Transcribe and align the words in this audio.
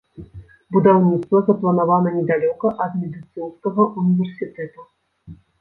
Будаўніцтва 0.77 1.41
запланавана 1.49 2.09
недалёка 2.17 2.73
ад 2.87 2.91
медыцынскага 3.05 3.81
універсітэта. 4.05 4.91